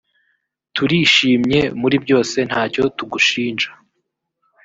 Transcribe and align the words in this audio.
turishimye 0.75 1.59
muri 1.81 1.95
byose 2.03 2.37
ntacyo 2.49 2.83
tugushinja 2.97 3.69